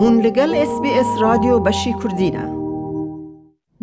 هون 0.00 0.16
لگل 0.24 0.52
اس 0.56 0.72
بی 0.82 0.90
اس 1.00 1.06
رادیو 1.20 1.58
بشی 1.66 1.92
کردینا 1.92 2.42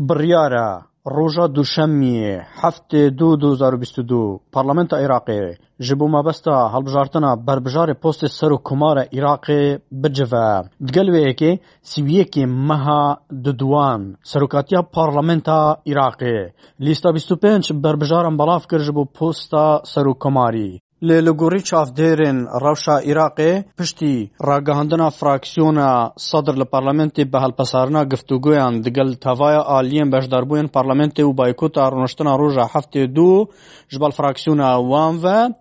بریارا 0.07 0.67
روژا 1.15 1.47
دوشمی 1.47 2.37
هفت 2.61 2.95
دو 2.95 3.35
دوزار 3.35 3.75
و 3.75 3.77
بیست 3.77 3.99
دو 3.99 4.39
پارلمنت 4.51 4.93
ایراقی 4.93 5.39
جبو 5.79 6.07
ما 6.07 6.21
بستا 6.23 6.67
حلب 6.69 7.45
بر 7.47 7.59
بجار 7.59 7.93
پوست 7.93 8.25
سر 8.27 8.51
و 8.51 8.57
کمار 8.63 8.97
ایراقی 9.11 9.77
بجفا 10.03 10.63
دگلوه 10.87 11.29
اکی 11.29 11.59
سیویه 11.81 12.23
که 12.23 12.45
مها 12.45 13.17
ددوان 13.45 14.15
سروکاتیا 14.23 14.81
پارلمنت 14.81 15.49
ایراقی 15.83 16.45
لیستا 16.79 17.11
بیستو 17.11 17.35
پینچ 17.35 17.71
بر 17.83 17.95
بجار 17.95 18.25
انبلاف 18.25 18.67
کر 18.67 18.77
جبو 18.79 19.05
پوست 19.05 19.51
سر 19.83 20.07
و 20.07 20.13
کماری 20.19 20.79
Li 21.03 21.15
Ligorîça 21.25 21.77
Avdêrên 21.81 22.37
Rewşa 22.65 22.97
Iraqê 23.11 23.53
piştî 23.77 24.15
ragihandina 24.47 25.09
fraksiyona 25.09 26.13
Sedr 26.17 26.55
li 26.59 26.63
parlamentê 26.75 27.23
bi 27.33 27.37
helpesarina 27.37 28.03
giftuguyan 28.03 28.83
digel 28.83 29.13
tevaya 29.13 29.59
aliyên 29.79 30.09
beşdarbûyên 30.13 30.67
parlamentê 30.67 31.23
û 31.23 31.37
baykota 31.37 31.81
rûniştina 31.91 32.37
roja 32.39 32.61
heftê 32.65 33.03
dû 33.15 33.47
ji 33.89 33.99
bal 34.01 34.11
fraksiyona 34.11 34.69
wan 34.91 35.15
ve 35.23 35.55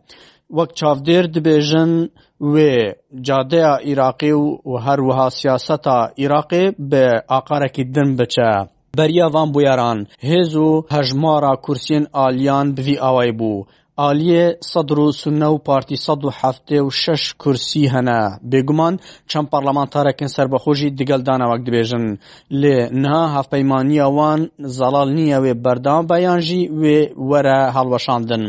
wek 0.48 0.70
çavdêr 0.80 1.24
dibêjin 1.34 2.10
wê 2.40 2.94
cadeya 3.20 3.76
Iraqê 3.82 4.32
û 4.66 4.80
her 4.86 4.98
wiha 4.98 5.30
siyaseta 5.30 6.12
Iraqê 6.18 6.64
bi 6.78 7.08
aqarekî 7.28 7.94
din 7.94 8.18
biçe. 8.18 8.50
Beriya 8.98 9.32
van 9.32 9.48
bûyeran 9.54 9.98
hêz 10.22 10.52
û 10.56 10.94
hejmara 10.96 11.54
kursiyên 11.66 12.06
aliyan 12.12 12.76
bi 12.76 12.80
vî 12.86 12.96
awayî 13.08 13.34
bû. 13.38 13.64
ئالیێ 14.02 14.44
سەدر 14.72 14.98
و 15.06 15.14
سنە 15.20 15.48
و 15.52 15.58
پارتی 15.66 15.96
سەد 16.06 16.20
و 16.24 16.34
هەفتێ 16.40 16.78
و 16.82 16.88
شەش 17.02 17.22
کورسی 17.42 17.90
هەنا 17.94 18.20
بێگومان 18.50 18.94
چەند 19.30 19.50
پەرلەمانتارەکەن 19.52 20.30
سربەخۆشی 20.36 20.94
دگەلدانەوەک 21.00 21.60
دەبێژن 21.66 22.06
لێ 22.60 22.76
نها 23.02 23.24
هەفپەیمانیەوان 23.36 24.40
زەڵال 24.76 25.08
نییەوێ 25.18 25.52
بەردام 25.64 26.02
بەیانژی 26.10 26.62
وێ 26.80 27.00
وەرە 27.30 27.58
هەڵوەشاندن 27.76 28.44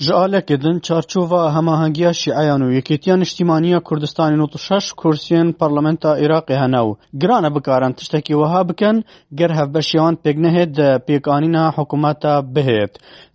Ji 0.00 0.12
Alekê 0.12 0.60
din 0.60 0.78
çarçova 0.86 1.42
hemahengiya 1.56 2.12
şîeyan 2.12 2.60
û 2.60 2.68
Yekîtiya 2.78 3.16
Niştîmaniya 3.16 3.78
Kurdistanê 3.88 4.36
nod 4.38 4.52
û 4.52 4.58
şeş 4.58 4.86
kursiyên 5.00 5.52
parlamenta 5.52 6.18
Iraqê 6.24 6.56
hene 6.62 6.76
û 6.76 6.90
girane 7.20 7.54
bikarin 7.54 7.92
tiştekî 7.92 8.32
wiha 8.34 8.68
bikin 8.68 9.04
ger 9.34 9.50
hevbeşiya 9.50 10.02
wan 10.02 10.14
pêk 10.24 10.38
nehêt 10.44 10.70
di 10.76 10.88
pêkanîna 11.12 11.64
hikûmeta 11.76 12.34
bihêt. 12.54 12.92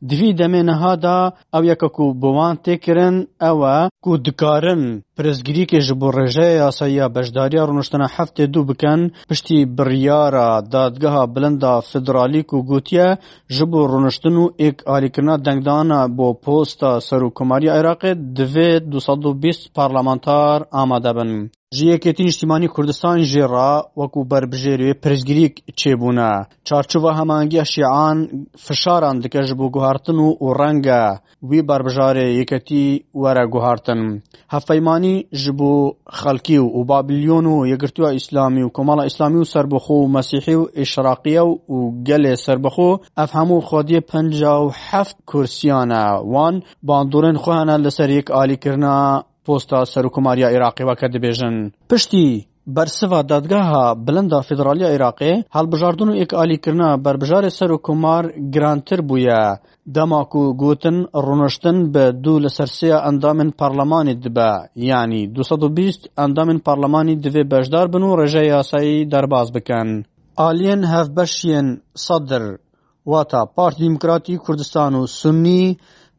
Divî 0.09 0.31
demê 0.41 0.65
niha 0.65 1.01
da 1.01 1.33
ew 1.53 1.67
yeka 1.67 1.87
ku 1.89 2.05
bi 2.21 2.27
wan 2.37 2.55
tê 2.65 2.79
kirin 2.79 3.29
ew 3.41 3.65
e 3.77 3.89
ku 4.01 4.25
dikarin 4.25 5.03
Pirsgirêkê 5.19 5.79
ji 5.87 5.93
bo 5.99 6.07
Rejeyê 6.19 6.59
Asayî 6.69 6.99
a 7.07 7.15
Beşdariya 7.15 7.63
rûniştina 7.69 8.07
heftê 8.15 8.45
dû 8.53 8.61
bikin 8.69 9.01
piştî 9.29 9.57
biryara 9.77 10.47
Dadgeha 10.71 11.23
Bilind 11.35 11.61
a 11.61 11.73
Federalî 11.91 12.41
ku 12.49 12.57
gotiye 12.69 13.07
ji 13.55 13.65
bo 13.71 13.81
rûniştin 13.91 14.35
û 14.43 14.45
ek 14.67 14.77
alîkirina 14.95 15.35
dengdana 15.45 16.01
bo 16.17 16.27
posta 16.45 16.91
Serokkomariya 17.07 17.73
Iraqê 17.81 18.11
divê 18.37 18.69
du 18.91 18.99
sed 19.07 19.21
û 19.29 19.31
bîst 19.43 19.63
parlamentar 19.77 20.59
amade 20.81 21.11
bin. 21.17 21.31
Ji 21.75 21.85
Yekêtîn 21.91 22.25
Niştimanî 22.29 22.67
Kurdistan 22.75 23.17
jê 23.31 23.43
re 23.55 23.71
weku 23.99 24.19
berbijêrê 24.31 24.91
pirsgirî 25.03 25.47
çêbûne, 25.79 26.33
çarçova 26.67 27.11
hemangiya 27.19 27.65
şîeyan 27.71 28.17
fişaran 28.65 29.17
dike 29.23 29.41
ji 29.47 29.55
bo 29.59 29.67
guhartin 29.75 30.17
û 30.43 30.47
renge 30.61 31.03
wî 31.49 31.59
berbijarê 31.69 32.27
yekitî 32.39 32.85
were 33.19 33.45
guhartin. 33.53 34.01
Hevpeymanî 34.53 35.15
ji 35.41 35.51
bo 35.59 35.73
xelkî 36.21 36.59
û 36.59 36.87
babilyon 36.91 37.45
û 37.53 37.67
yekirtiya 37.73 38.11
Îslamî 38.19 38.61
û 38.67 38.71
komala 38.77 39.03
Îslamî 39.09 39.37
û 39.43 39.45
serbixwe 39.53 39.93
û 40.03 40.07
mesîhî 40.17 40.55
û 40.55 40.63
îşraqiye 40.83 41.43
û 41.75 42.03
gelê 42.07 42.33
serbixwe 42.45 42.91
ev 43.23 43.29
hemû 43.37 43.57
xwediyê 43.67 44.01
penca 44.11 44.53
û 44.65 44.71
heft 44.87 45.15
kursiyan 45.29 45.89
e. 45.89 46.05
Wan 46.33 46.55
bandorên 46.89 47.37
xwe 47.43 47.53
hene 47.59 47.75
li 47.83 47.91
ser 47.97 48.09
yek 48.19 48.27
alîkirina 48.41 48.97
پۆستە 49.47 49.79
سەرکوماریە 49.93 50.47
عێراقیەوە 50.53 50.93
کە 50.99 51.07
دەبێژن 51.13 51.55
پشتی 51.89 52.27
بەرسەوە 52.75 53.19
دادگاها 53.31 53.85
بلندا 54.05 54.39
فدراالیا 54.47 54.89
عێراقێ 54.93 55.33
هەڵبژاردن 55.55 56.07
و 56.09 56.17
ئێکعالیکردنا 56.19 56.89
بربژارێ 57.05 57.51
سەر 57.57 57.71
و 57.73 57.77
کومار 57.87 58.23
گرانتر 58.53 58.99
بووە 59.09 59.41
دەماک 59.95 60.31
و 60.41 60.43
گوتن 60.61 60.97
ڕونشتن 61.25 61.77
بە 61.93 62.03
دوو 62.23 62.43
لە 62.45 62.49
سەرسەیە 62.57 62.97
ئەندامن 63.05 63.49
پارلەمانی 63.59 64.15
دبە 64.23 64.51
ینی 64.91 65.23
220 65.35 66.09
ئەندامن 66.19 66.59
پارلەمانی 66.67 67.19
دوێ 67.23 67.43
بەشدار 67.51 67.87
بن 67.93 68.03
و 68.03 68.17
ڕێژەی 68.19 68.49
یاسایی 68.55 69.07
دەرباز 69.11 69.47
بکەن. 69.55 69.89
ئالین 70.39 70.81
هەفبەشیەن 70.93 71.67
سەدر 72.05 72.43
واتە 73.11 73.39
پارت 73.55 73.75
دیموکراتی 73.83 74.35
کوردستان 74.45 74.93
و 74.95 75.07
سنی 75.19 75.65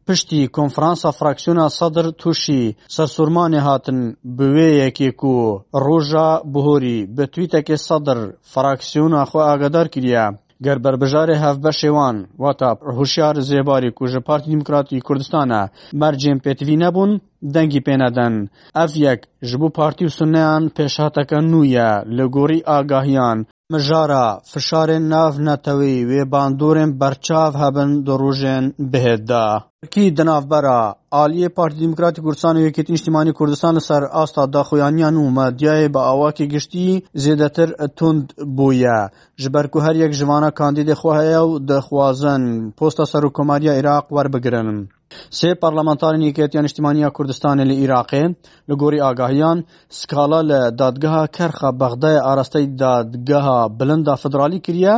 پشتی 0.08 0.40
کۆنفرانسا 0.56 1.10
فراکسیۆنا 1.18 1.66
سەدر 1.80 2.06
تووشی 2.20 2.62
سەرسوورمانی 2.96 3.60
هاتن 3.66 3.98
بوێیەکێک 4.36 5.20
و 5.34 5.36
ڕۆژە 5.84 6.30
بهۆری 6.52 6.98
بە 7.16 7.24
تویتەکێ 7.34 7.76
سەدر 7.88 8.18
فراکسیۆنا 8.52 9.22
خۆ 9.30 9.38
ئاگادار 9.48 9.86
کردە 9.94 10.24
گەر 10.64 10.78
بەربژارێ 10.84 11.36
هەف 11.44 11.56
بە 11.64 11.72
شێوان 11.80 12.16
واتە 12.42 12.68
هوشیار 12.96 13.36
زێباری 13.48 13.94
کوژە 13.98 14.20
پارتی 14.28 14.48
دیموکراتی 14.52 15.04
کوردستانە 15.06 15.62
مەرجێن 16.00 16.38
پێتوی 16.44 16.80
نەبوون 16.84 17.12
دەنگی 17.54 17.84
پێنەدەن 17.86 18.34
ئەف 18.78 18.92
یەک 19.06 19.20
ژبوو 19.48 19.74
پارتی 19.78 20.04
و 20.06 20.14
سنیان 20.18 20.62
پێشاتەکە 20.76 21.38
نویە 21.52 21.90
لە 22.16 22.24
گۆری 22.34 22.64
ئاگاهیان 22.68 23.38
Mijara 23.72 24.40
fişarên 24.52 25.04
nav 25.10 25.32
netewî 25.46 25.96
wê 26.10 26.22
bandorên 26.32 26.90
berçav 27.00 27.52
hebin 27.62 27.90
du 28.06 28.14
rojên 28.22 28.64
bihêl 28.92 29.22
de. 29.28 29.44
Tirkî 29.82 30.04
di 30.16 30.24
navbera 30.28 30.78
aliyê 31.22 31.48
Partî 31.58 31.78
Demokratîk 31.84 32.22
Kurdistan 32.24 32.56
û 32.56 32.60
Yekîtîn 32.68 32.92
Niştimanî 32.94 33.32
Kurdistan 33.38 33.74
li 33.76 33.80
ser 33.80 34.02
asta 34.22 34.42
daxuyaniyan 34.52 35.14
û 35.14 35.24
medyayê 35.38 35.88
bi 35.94 36.00
awakê 36.12 36.44
giştî 36.54 36.90
zêdetir 37.22 37.70
tund 37.98 38.26
bûye. 38.58 39.00
Ji 39.36 39.54
ber 39.54 39.66
ku 39.70 39.78
her 39.82 39.94
yek 39.94 40.12
jivana 40.18 40.48
kandîdê 40.58 40.94
xwe 41.00 41.12
heye 41.20 41.40
û 41.48 41.68
dixwazin 41.68 42.70
posta 42.78 43.06
Serokkomariya 43.06 43.74
Iraq 43.80 44.04
werbigirin. 44.16 44.88
سێ 45.38 45.50
پەرلەمەنتاری 45.60 46.20
یەکێتی 46.30 46.60
نیشتیمانیا 46.64 47.08
کوردستانی 47.16 47.64
لە 47.70 47.74
عیراقێ 47.80 48.24
لە 48.68 48.74
گۆری 48.80 49.02
ئاگاهیان 49.04 49.58
سکاڵا 49.98 50.40
لە 50.50 50.60
دادگەها 50.80 51.22
کەرخە 51.36 51.68
بەغدای 51.80 52.18
ئاراستەی 52.26 52.66
دادگەها 52.84 53.58
بلندا 53.78 54.14
فدرالی 54.22 54.58
کریە 54.66 54.96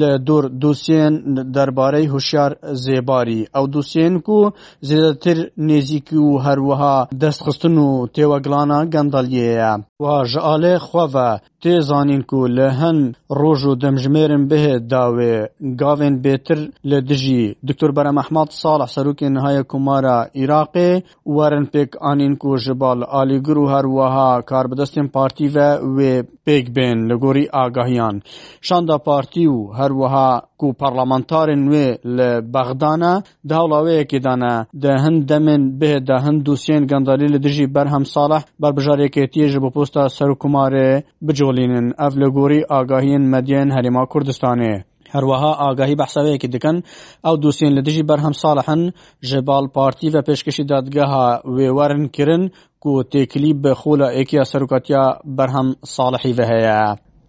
لە 0.00 0.10
دوور 0.26 0.44
دووسێن 0.62 1.14
دەربارەی 1.54 2.10
هوشار 2.14 2.50
زێباری 2.84 3.42
ئەو 3.54 3.64
دووسێنک 3.74 4.26
و 4.36 4.40
زیاتر 4.88 5.38
نێزیکی 5.68 6.18
و 6.28 6.30
هەروەها 6.46 6.96
دەستخستن 7.22 7.74
و 7.84 7.88
تێوەگلانە 8.14 8.80
گەندەلیەیە 8.94 9.72
و 10.02 10.04
ژعاالێ 10.30 10.74
خوەڤە 10.86 11.30
tê 11.62 11.74
zanîn 11.80 12.22
ku 12.30 12.38
li 12.56 12.68
hin 12.80 12.98
roj 13.40 13.60
û 13.70 13.72
demjimêrên 13.82 14.44
bihê 14.50 14.76
dawê 14.94 15.34
gavên 15.82 16.14
bêtir 16.24 16.60
li 16.90 16.98
dijî 17.08 17.44
Dr 17.68 17.90
Bera 17.96 18.12
Mehmed 18.12 18.50
Salih 18.62 18.88
serokê 18.96 19.28
Nihaya 19.34 19.62
Kumara 19.70 20.16
Iraqê 20.42 20.90
werin 21.36 21.66
pêk 21.74 21.90
anîn 22.10 22.36
ku 22.36 22.56
ji 22.56 22.80
bal 22.80 23.00
alîgir 23.20 23.56
û 23.62 23.64
her 23.74 23.86
wiha 23.98 24.42
karbidestên 24.50 25.08
partî 25.16 25.54
ve 25.54 25.68
wê 25.98 26.14
pêk 26.46 26.66
bên 26.76 27.10
li 27.10 27.14
gorî 27.14 27.44
agahiyan. 27.52 28.22
Şanda 28.62 28.98
partî 28.98 29.44
û 29.48 29.76
her 29.78 29.90
wiha 29.90 30.42
و 30.66 30.72
پەرلەمانتارن 30.80 31.62
وێ 31.72 31.86
لە 32.16 32.28
بەغدانە 32.54 33.12
داوڵاوەیەکی 33.50 34.18
داە 34.26 34.54
دە 34.82 34.92
هەند 35.04 35.20
دەمن 35.30 35.62
بێ 35.80 35.92
دە 36.08 36.16
هەند 36.24 36.38
دووسێن 36.46 36.82
گەنداری 36.90 37.32
لە 37.34 37.38
دژی 37.46 37.66
بەرهەم 37.74 38.04
ساڵح 38.14 38.42
بەربژارێکێتیە 38.62 39.46
ژ 39.52 39.54
بە 39.64 39.68
پۆستە 39.74 40.02
سەرکومارێ 40.16 40.88
بجۆلینن 41.26 41.86
ئەف 42.00 42.12
لە 42.22 42.28
گۆری 42.36 42.66
ئاگاهین 42.72 43.24
مەدیێن 43.32 43.68
هەریما 43.76 44.04
کوردستانێ. 44.12 44.74
هەروەها 45.14 45.52
ئاگاهی 45.62 45.98
بەحسەوەیەکی 46.00 46.48
دکەن 46.54 46.76
ئەو 47.24 47.34
دووسین 47.42 47.72
لە 47.76 47.82
دژی 47.86 48.06
بەرهەم 48.10 48.34
ساڵحن 48.42 48.82
ژێبال 49.28 49.64
پارتی 49.76 50.08
بە 50.14 50.20
پێشکەشی 50.28 50.64
دادگەها 50.72 51.26
وێوەرن 51.56 52.04
کرن 52.16 52.42
و 52.90 52.96
تێکلی 53.12 53.52
بە 53.62 53.72
خۆلە 53.80 54.08
ئێکیا 54.16 54.44
سەرکەتیا 54.52 55.04
بەرهەم 55.36 55.68
ساڵحی 55.96 56.32
بە 56.38 56.44
هەیە. 56.52 56.82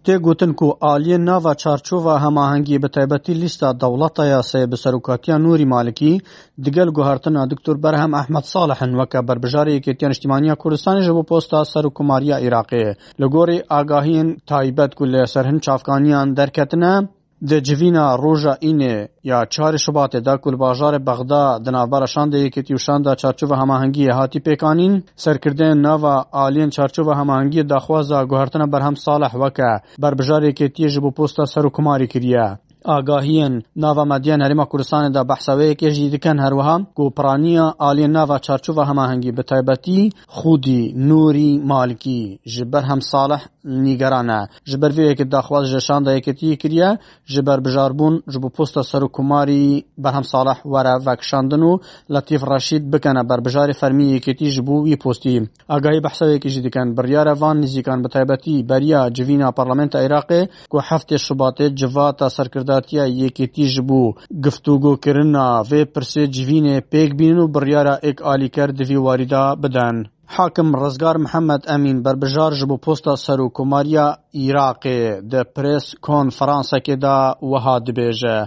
تی 0.06 0.14
گوتن 0.24 0.52
کو 0.60 0.66
آلی 0.90 1.16
ناوا 1.24 1.52
چارچو 1.62 1.96
و 2.04 2.10
همه 2.24 2.44
هنگی 2.50 2.78
به 2.78 2.88
تایبتی 2.88 3.34
لیست 3.34 3.64
دولت 3.64 4.18
یا 4.18 4.40
به 4.66 5.32
نوری 5.38 5.64
مالکی 5.64 6.22
ګوهرتن 6.66 6.92
گوهرتن 6.96 7.46
دکتور 7.48 7.76
برهم 7.76 8.14
احمد 8.14 8.44
صالح 8.44 8.80
که 9.10 9.20
بر 9.20 9.38
بجاری 9.38 9.80
که 9.80 9.94
تین 9.94 10.08
اجتماعی 10.08 10.52
کردستان 10.64 11.02
جب 11.06 11.22
پوست 11.22 11.62
سروکماری 11.64 12.32
عراقی 12.32 12.82
لگوری 13.18 13.62
آگاهین 13.70 14.36
تایبت 14.46 14.94
کلی 14.94 15.26
سرهن 15.26 15.58
چافکانیان 15.58 16.34
درکتنه 16.34 17.08
Di 17.42 17.62
civîna 17.62 18.14
roja 18.18 18.54
înê 18.70 18.96
ya 19.22 19.40
çarê 19.54 19.78
şubatê 19.84 20.20
de 20.26 20.34
kulbajarê 20.44 21.00
Bexda 21.06 21.58
di 21.64 21.72
navbera 21.72 22.06
Şandeyekê 22.14 22.62
tîşan 22.66 23.04
da 23.04 23.16
çarçova 23.16 23.54
hemahengiyê 23.60 24.12
hatî 24.12 24.40
pêkanîn, 24.40 25.02
serkirdeyên 25.22 25.82
nava 25.82 26.16
aliyên 26.44 26.70
çarçova 26.70 27.12
hemahengiyê 27.20 27.68
daxwaza 27.68 28.22
guhertina 28.24 28.72
berhem 28.72 28.96
Saleh 28.96 29.30
weke 29.30 29.70
berbijarekê 30.02 30.68
tî 30.74 30.88
ji 30.88 31.00
bo 31.02 31.10
posta 31.14 31.46
serokmarî 31.46 32.08
kiriye. 32.08 32.58
ئاگاهیان 32.88 33.62
ناوا 33.76 34.04
مادیان 34.04 34.40
هەرێما 34.44 34.64
کوردستان 34.70 35.12
دا 35.12 35.22
بەحساوەیە 35.30 35.74
کێژی 35.80 36.10
دکەن 36.14 36.38
هەروەها 36.44 36.76
گۆپرانیە 36.98 37.66
ئالی 37.82 38.06
ناوا 38.16 38.38
چارچوە 38.46 38.84
هەماهەنگی 38.90 39.34
بە 39.36 39.42
تایبەتی 39.50 40.12
خودی 40.26 40.92
نوری 41.08 41.58
مالکی 41.58 42.40
ji 42.54 42.64
ber 42.72 42.82
hemsaleh 42.90 43.40
nîgerane 43.84 44.40
ji 44.70 44.76
ber 44.82 44.92
vê 44.96 45.04
yekê 45.10 45.24
daxwaz 45.32 45.64
jeşan 45.74 46.04
da 46.06 46.10
yeketiyê 46.18 46.56
kiriye 46.62 46.98
ji 47.32 47.46
ber 47.46 47.58
bijarbûn 47.64 48.14
ji 48.32 48.42
bo 48.42 48.48
posta 48.50 48.82
ser 48.84 49.02
û 49.02 49.08
kumarî 49.12 49.84
berhemsaleh 49.98 50.54
were 50.64 50.94
vekşandin 51.10 51.62
û 51.72 51.80
Letîf 52.14 52.42
Reşîd 52.52 52.92
bikene 52.92 53.20
berbijarê 53.30 53.72
fermî 53.74 54.04
yeketî 54.04 54.50
ji 54.50 54.66
bo 54.66 54.84
wî 54.84 54.96
postî. 54.98 55.42
Agahî 55.68 56.04
behsewekî 56.04 56.48
jî 56.48 56.64
dikin 56.64 56.96
biryare 56.96 57.40
van 57.40 57.60
nîzîkan 57.62 58.04
bi 58.04 58.08
taybetî 58.08 58.68
beriya 58.68 59.12
civîna 59.14 59.52
parlamenta 59.52 59.98
Iraqê 60.06 60.48
ku 60.70 60.78
heftê 60.78 61.16
şubatê 61.26 61.76
civata 61.76 62.30
serkirda 62.30 62.69
خۆشەویستدارتیا 62.70 63.04
یەکێتیش 63.24 63.74
بوو 63.88 64.14
گفتوگۆکردنا 64.44 65.48
vê 65.70 65.80
pirsê 65.94 66.24
civînê 66.34 66.76
pêk 66.92 67.10
bînin 67.18 67.38
û 67.44 67.46
biryara 67.54 67.96
ek 68.02 68.18
alîker 68.24 68.70
divî 68.78 68.96
warîda 69.06 69.44
bidin. 69.62 69.98
حاکم 70.38 70.68
ڕزگار 70.82 71.16
محەممەد 71.24 71.62
ئەمین 71.70 71.98
بربژار 72.04 72.52
ji 72.60 72.64
بۆ 72.70 72.76
پۆستا 72.84 73.14
سەر 73.24 73.38
و 73.46 73.48
کۆماریە 73.56 74.06
عیراقê 74.40 75.00
di 75.30 75.40
پرس 75.54 75.84
کۆنفرانسەکێدا 76.06 77.18
weha 77.50 77.76
dibêje. 77.86 78.38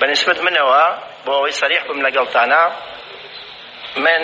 بەنسبت 0.00 0.38
منەوە 0.46 0.84
بۆ 1.24 1.30
ئەوەی 1.36 1.54
سەریح 1.60 1.82
بم 1.88 1.98
لەگەڵتانە 2.06 2.62
من 4.04 4.22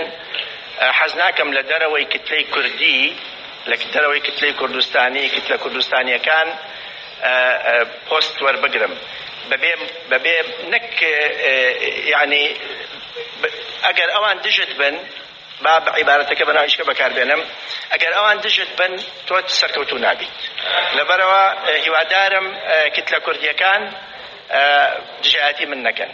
حەز 0.99 1.13
ناکەم 1.21 1.49
لە 1.57 1.63
دەرەوەی 1.71 2.07
کتلەی 2.15 2.45
کوردی 2.55 2.99
لە 3.71 3.77
دەرەوەی 3.95 4.21
کتلەی 4.29 4.53
کوردستانی 4.61 5.25
کتلە 5.35 5.57
کوردستانیەکان 5.65 6.49
پۆست 8.09 8.37
وەربگرم 8.45 8.95
بەبێ 9.51 9.73
بەبێ 10.13 10.35
نەک 10.73 10.89
یعنی 12.15 12.45
ئەگەر 13.87 14.09
ئەوان 14.15 14.37
دژت 14.45 14.71
بن 14.81 14.97
با 15.65 15.73
عیبارەتەکە 16.01 16.45
بەناویشکە 16.49 16.85
بەکاربێنم 16.91 17.43
ئەگەر 17.93 18.13
ئەوان 18.17 18.37
دژت 18.45 18.71
بن 18.79 18.93
تۆ 19.29 19.35
سەرکەوتو 19.61 19.97
نابیت 20.05 20.37
لەبەرەوە 20.99 21.45
هیوادارم 21.85 22.47
کتلە 22.97 23.19
کوردیەکان 23.25 23.83
دژایەتی 25.23 25.65
من 25.71 25.81
نەکەن. 25.87 26.11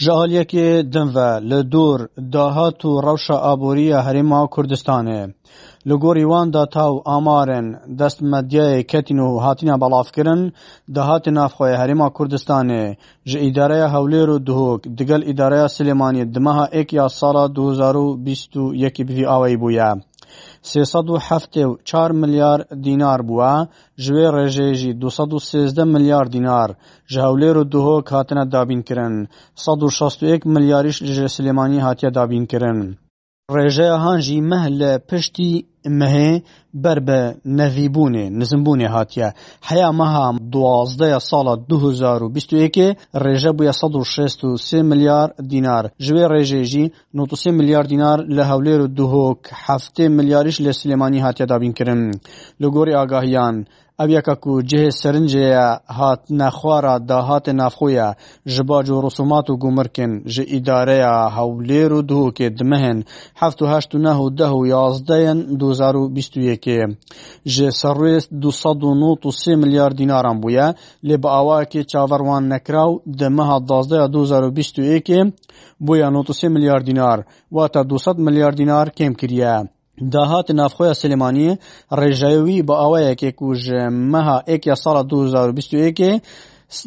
Ji 0.00 0.10
aliyekê 0.12 0.92
din 0.92 1.14
ve 1.14 1.30
li 1.50 1.60
dûr 1.72 1.98
dahat 2.32 2.78
û 2.84 3.02
rewşa 3.10 3.36
aborî 3.52 3.82
ya 3.94 4.00
Herêma 4.08 4.40
Kurdistanê. 4.54 5.22
Li 5.88 5.94
gorî 6.02 6.22
wan 6.34 6.48
de 6.52 6.62
taw 6.74 6.94
amarên 7.16 7.68
dest 7.98 8.20
medyayê 8.20 8.86
ketin 8.86 9.16
û 9.18 9.40
hatine 9.40 9.80
balafkirin 9.80 10.52
di 10.94 11.00
hatin 11.00 11.34
navxweya 11.34 11.76
Herêma 11.82 12.08
Kurdistanê 12.16 12.96
ji 13.24 13.38
îdareya 13.48 13.86
Hewlêr 13.88 14.28
û 14.34 14.46
Duhok 14.46 14.84
digel 14.98 15.22
îdareya 15.32 15.66
Silêmanî 15.76 16.34
di 16.34 16.40
meha 16.40 16.66
êk 16.72 16.94
ya 16.96 17.08
sala 17.08 17.44
2021 17.46 18.26
bîst 18.26 18.50
û 18.56 18.64
yekê 18.84 19.08
bivî 19.08 19.26
awayî 19.28 19.58
bûye. 19.60 19.90
سێسەد 20.70 21.06
و 21.10 21.16
هەفتێ 21.28 21.64
و 21.68 21.78
چار 21.88 22.10
ملیار 22.22 22.58
دینار 22.86 23.20
بووە 23.28 23.54
ژوێ 24.04 24.26
ڕێژێژی 24.34 24.96
دوسەد 25.00 25.30
و 25.34 25.44
سێزدە 25.50 25.84
ملیار 25.94 26.26
دینار 26.34 26.70
ژە 27.12 27.20
هەولێر 27.26 27.56
و 27.58 27.68
دوهۆ 27.72 27.96
هاتنە 28.14 28.44
دابینکردن 28.54 29.14
سەد 29.64 29.80
و 29.84 29.88
شەست 29.98 30.18
و 30.22 30.28
یەک 30.32 30.42
ملیاریش 30.54 30.96
لەژێ 31.06 31.28
سلێمانی 31.36 31.84
هاتیە 31.86 32.10
دابینکردن 32.18 32.78
ریجه 33.56 33.96
هنجی 33.96 34.40
مهل 34.40 34.98
پشتی 34.98 35.64
برب 35.84 36.04
بر 36.74 36.98
به 36.98 37.34
نظمبونی 38.30 38.84
حتیه. 38.84 39.34
حیام 39.68 39.96
مهام 39.96 40.38
دوازده 40.52 41.18
سال 41.18 41.56
2021 41.68 42.78
ریجه 43.14 43.52
با 43.52 43.72
163 43.72 44.82
ملیار 44.82 45.34
دینار. 45.48 45.90
جوه 45.98 46.28
ریجه 46.30 46.62
90 46.80 46.90
93 47.14 47.50
ملیار 47.50 47.82
دینار 47.82 48.20
لحولی 48.24 48.74
رو 48.78 48.86
دوهوک. 48.86 49.38
حفته 49.66 50.08
ملیاریش 50.08 50.60
لسلمانی 50.60 51.20
حتیه 51.20 51.46
دابین 51.46 51.72
کردن. 51.72 52.10
لگوری 52.60 52.94
آگاهیان، 52.94 53.64
اویکا 54.02 54.34
کو 54.44 54.52
جه 54.70 54.82
سرنجه 54.90 55.56
هات 55.98 56.20
نخوارا 56.40 56.96
دا 57.08 57.18
هات 57.28 57.48
نافخویا 57.48 58.08
جباج 58.54 58.90
و 58.90 59.00
رسومات 59.06 59.50
و 59.50 59.56
گمرکن 59.64 60.10
جه 60.34 60.44
اداره 60.56 60.98
هولیر 61.36 61.92
و 61.92 62.02
دهو 62.02 62.30
که 62.30 62.50
دمهن 62.50 63.04
هفت 63.36 63.62
و 63.62 63.66
هشت 63.66 63.94
و 63.94 63.98
نه 63.98 64.16
و 64.16 64.30
ده 64.30 64.48
و 64.50 64.66
یازدهین 64.66 65.38
دوزار 65.60 65.96
و 65.96 66.08
بیست 66.08 66.36
و 66.36 66.40
یکی 66.40 66.78
جه 67.46 67.70
سرویس 67.70 68.28
دو 68.40 68.50
صد 68.50 68.84
و 68.84 68.94
نوت 68.94 69.26
و 69.26 69.30
سی 69.30 69.54
میلیارد 69.54 69.96
دیناران 69.96 70.40
بویا 70.40 70.74
لی 71.02 71.16
با 71.16 71.30
آوه 71.30 71.64
که 71.64 71.84
چاوروان 71.84 72.52
نکراو 72.52 73.00
دمه 73.18 73.60
دازده 73.68 74.06
دوزار 74.08 74.44
و 74.44 74.50
بیست 74.50 74.78
و 74.78 74.82
یکی 74.82 75.32
بویا 75.80 76.10
نوت 76.10 76.30
و 76.30 76.32
سی 76.32 76.48
میلیارد 76.48 76.84
دینار 76.84 77.24
و 77.52 77.68
تا 77.68 77.82
دو 77.82 77.98
صد 77.98 78.18
میلیارد 78.18 78.56
دینار 78.56 78.90
کم 78.90 79.12
کریه 79.12 79.64
Det 80.12 80.24
hatin 80.26 80.58
avxoya 80.64 80.94
Silêmaniyê 81.00 81.52
rêjewî 82.00 82.58
bi 82.68 82.72
awayekê 82.84 83.30
ku 83.38 83.48
ji 83.64 83.80
meha 84.12 84.38
êkê 84.54 84.74
sala 84.84 85.02
du 85.10 85.18
zar 85.32 85.46
û 85.50 85.52
bîst 85.58 85.72
û 85.76 85.78
êkê 85.88 86.12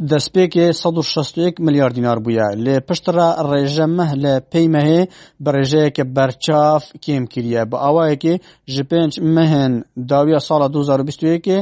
destpêkê 0.09 0.65
sed 0.81 0.95
û 1.01 1.03
şêst 1.13 1.35
û 1.37 1.39
yek 1.47 1.55
milyar 1.65 1.91
dînar 1.95 2.17
bûye 2.25 2.47
lê 2.65 2.75
piştre 2.87 3.27
rêje 3.51 3.85
meh 3.97 4.11
li 4.23 4.35
Peymehê 4.53 5.01
bi 5.43 5.49
rêjeyeke 5.57 6.03
berçav 6.15 6.81
kêm 7.05 7.23
kiriye 7.33 7.63
bi 7.71 7.75
awayekê 7.89 8.35
ji 8.67 8.83
pênc 8.91 9.13
mehên 9.35 9.73
dawiya 10.09 10.39
sala 10.39 10.73
du 10.73 10.81
zar 10.83 10.99
û 10.99 11.05
bîst 11.07 11.21
û 11.23 11.27
êkê 11.37 11.57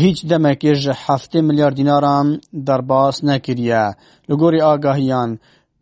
هیچ 0.00 0.18
demekê 0.32 0.74
ji 0.82 0.90
heftê 1.06 1.40
milyar 1.42 1.72
dînaran 1.76 2.28
derbas 2.52 3.16
nekiriye 3.22 3.84
li 4.30 4.34
gorî 4.34 4.60
agahiyan 4.72 5.30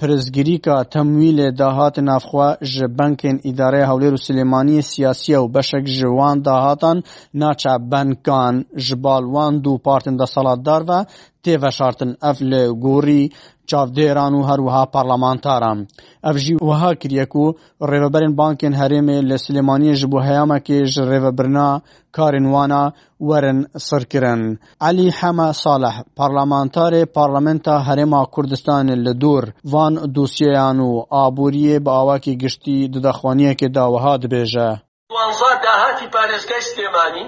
Pirzgirêka 0.02 0.76
Temwîlê 0.94 1.50
de 1.58 1.64
hat 1.78 1.96
navxwe 2.08 2.48
ji 2.72 2.84
Bankên 2.98 3.36
Îdarê 3.50 3.82
Hewlêr 3.90 4.12
û 4.18 4.18
Silêmaniyê 4.26 4.82
siyasî 4.92 5.32
ew 5.38 5.54
beşek 5.54 5.84
ji 5.96 6.08
wan 6.18 6.38
de 6.44 6.50
hatan 6.66 6.98
naçebenkan 7.42 8.54
ji 8.84 8.96
balwan 9.04 9.54
dû 9.64 9.72
partên 9.86 10.14
desaletdar 10.22 10.80
ve 10.88 11.00
tê 11.44 11.54
veşartin 11.64 12.12
ev 12.30 12.36
li 12.50 12.62
gorî 12.84 13.22
چاودێران 13.70 14.34
و 14.38 14.42
هەروەها 14.50 14.84
پارلەمانتاران 14.94 15.78
ئەفژی 16.26 16.58
وەها 16.68 16.92
کریەک 17.02 17.32
و 17.36 17.44
ڕێوەبەرن 17.90 18.32
بانکن 18.40 18.72
هەرێمێ 18.80 19.18
لە 19.30 19.36
سلێمانیش 19.44 20.00
بۆ 20.10 20.18
هەیامەکێژ 20.26 20.92
ڕێوەبرنا 21.10 21.70
کارن 22.16 22.46
وانە 22.54 22.82
وەرن 23.28 23.58
سڕکردن 23.86 24.40
علی 24.88 25.08
حەمە 25.18 25.48
ساڵح 25.64 25.94
پارلەمانتارێ 26.18 27.02
پارلەمنتا 27.16 27.74
هەرێما 27.88 28.22
کوردستان 28.34 28.86
لە 29.06 29.12
دوور 29.22 29.44
وان 29.72 29.94
دووسیەیان 30.14 30.78
و 30.90 31.04
ئابوووریە 31.14 31.76
بە 31.84 31.90
ئاواکی 31.96 32.36
گشتی 32.42 32.88
ددەخوانیەکێ 32.94 33.68
داوەها 33.76 34.14
دبێژە 34.22 34.70
وانزا 35.14 35.50
داهاتی 35.64 36.06
پارێزگای 36.14 36.62
سلێمانی 36.70 37.26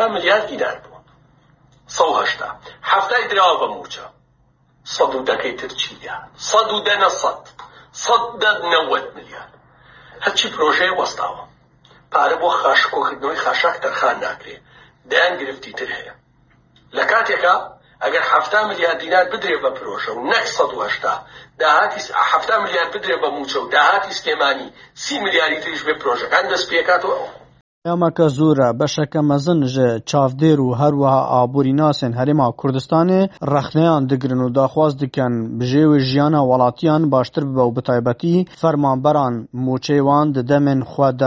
١ 0.00 0.06
ملیار 0.14 0.42
دیدار 0.50 0.76
بوو 0.82 0.98
١ 1.96 2.24
هەفتای 2.92 3.24
درراوە 3.30 3.58
بە 3.62 3.68
موچە 3.74 4.04
سەد 4.88 5.14
و 5.14 5.20
دەکەی 5.30 5.54
تر 5.60 5.68
چیا 5.80 6.16
سەد 6.50 6.68
و 6.76 6.78
دەنە 6.88 7.10
سەد 7.22 7.40
سەد 8.04 8.22
دەد 8.42 8.58
نەوەت 8.72 9.06
ملیان 9.16 9.50
هەرچی 10.24 10.46
پرۆژەی 10.54 10.96
وەستاوە 11.00 11.44
پارە 12.12 12.36
بۆ 12.42 12.48
خاشکۆکردنەوەی 12.60 13.42
خاشاک 13.44 13.76
تەرخان 13.84 14.16
ناکرێ 14.24 14.56
دەیان 15.10 15.34
گرفتی 15.40 15.72
تر 15.78 15.90
هەیە 15.96 16.14
لە 16.96 17.04
کاتێکا 17.10 17.56
ئەگەر 18.02 18.24
هەفتا 18.32 18.60
میلیارد 18.70 18.98
دینار 19.02 19.26
بدرێ 19.32 19.56
بە 19.62 19.70
پرۆژە 19.76 20.12
و 20.16 20.20
نەک 20.32 20.46
سەهشتا 20.56 21.14
داهاتیهفتا 21.60 22.56
میلیارد 22.64 22.90
بدرێ 22.96 23.16
بە 23.22 23.28
موچە 23.36 23.58
و 23.62 23.68
داهاتی 23.74 24.12
سلێمانی 24.20 24.68
سی 25.02 25.14
میلیاری 25.24 25.58
تریش 25.62 25.82
بێ 25.86 25.94
پرۆژەکان 26.02 26.44
دەست 26.52 26.66
پێکاتەوە 26.72 27.14
اما 27.88 28.10
که 28.10 28.28
زور 28.28 28.72
بشک 28.72 29.16
مزن 29.16 29.66
جه 29.66 30.00
چافده 30.06 30.54
رو 30.54 30.74
هر 30.74 30.94
وها 30.94 31.24
آبوری 31.24 31.72
ناسین 31.72 32.12
هرما 32.12 32.54
کردستان 32.62 33.28
رخنیان 33.42 34.06
دگرن 34.06 34.38
و 34.40 34.48
داخواز 34.48 34.96
دکن 34.96 35.58
بجه 35.58 35.86
و 35.86 35.98
جیان 35.98 36.34
والاتیان 36.34 37.10
باشتر 37.10 37.44
به 37.44 37.60
و 37.62 37.70
بطایبتی 37.70 38.46
فرمان 38.50 39.02
بران 39.02 39.48
موچیوان 39.54 40.32
ده 40.32 40.42
دمین 40.42 40.82
خود 40.82 41.22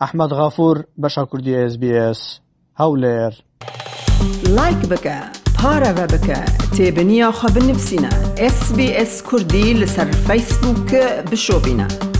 احمد 0.00 0.30
غفور 0.30 0.84
بشکردی 1.02 1.54
اس 1.56 1.78
بی 1.78 1.92
اس 1.96 2.40
هولیر 2.76 3.32
لایک 4.50 4.88
بکا 4.90 5.20
پارا 5.62 5.88
و 5.90 6.06
بکا 6.06 6.40
تیب 6.76 6.98
نیا 7.00 7.30
خواب 7.32 7.58
نفسینا 7.58 8.08
اس 8.38 8.76
بی 8.76 8.86
ایس 8.86 9.22
کردی 9.32 9.72
لسر 9.74 10.04
فیسبوک 10.04 10.94
بشوبینا 11.32 12.13